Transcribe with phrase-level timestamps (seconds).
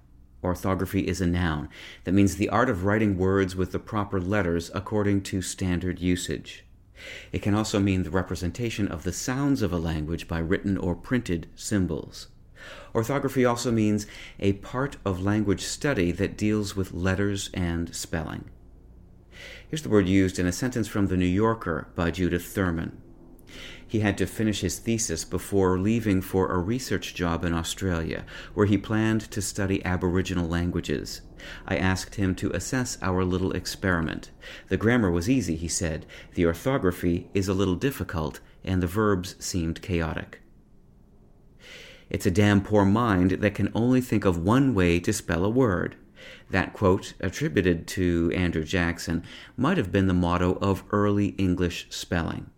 [0.41, 1.67] Orthography is a noun
[2.05, 6.63] that means the art of writing words with the proper letters according to standard usage.
[7.33, 10.95] It can also mean the representation of the sounds of a language by written or
[10.95, 12.29] printed symbols.
[12.93, 14.07] Orthography also means
[14.39, 18.49] a part of language study that deals with letters and spelling.
[19.69, 23.01] Here's the word used in a sentence from The New Yorker by Judith Thurman.
[23.87, 28.65] He had to finish his thesis before leaving for a research job in Australia, where
[28.65, 31.21] he planned to study Aboriginal languages.
[31.65, 34.31] I asked him to assess our little experiment.
[34.67, 36.05] The grammar was easy, he said.
[36.33, 40.41] The orthography is a little difficult, and the verbs seemed chaotic.
[42.09, 45.49] It's a damn poor mind that can only think of one way to spell a
[45.49, 45.95] word.
[46.49, 49.23] That quote, attributed to Andrew Jackson,
[49.57, 52.49] might have been the motto of early English spelling.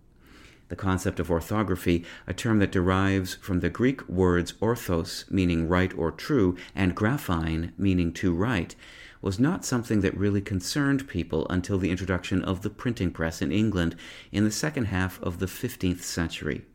[0.68, 5.92] The concept of orthography, a term that derives from the Greek words orthos, meaning right
[5.98, 8.76] or true, and graphein, meaning to write,
[9.20, 13.52] was not something that really concerned people until the introduction of the printing press in
[13.52, 13.96] England
[14.32, 16.66] in the second half of the 15th century.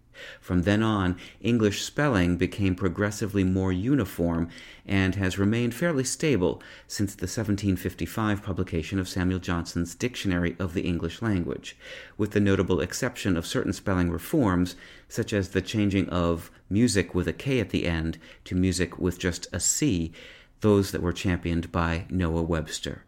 [0.41, 4.49] From then on, English spelling became progressively more uniform
[4.87, 10.83] and has remained fairly stable since the 1755 publication of Samuel Johnson's Dictionary of the
[10.83, 11.77] English Language,
[12.17, 14.77] with the notable exception of certain spelling reforms,
[15.09, 19.19] such as the changing of music with a K at the end to music with
[19.19, 20.13] just a C,
[20.61, 23.05] those that were championed by Noah Webster.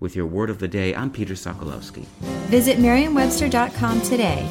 [0.00, 2.04] With your word of the day, I'm Peter Sokolowski.
[2.48, 4.50] Visit Merriam-Webster.com today